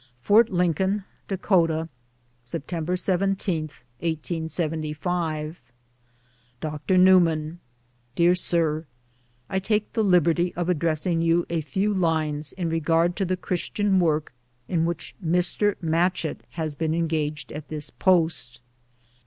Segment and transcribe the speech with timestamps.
[0.19, 1.87] "Fort Lincoln, Dakota,
[2.43, 3.65] September 17,
[3.99, 5.61] 1875.
[6.59, 6.97] "Dr.
[6.97, 7.59] Newman:"
[8.15, 8.87] Dear Sir,—
[9.51, 13.99] I take the liberty of addressing you a few lines in regard to the Christian
[13.99, 14.33] work
[14.67, 18.63] in which Mr, Matchett has been en gaged at this post.